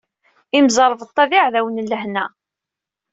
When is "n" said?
1.85-1.85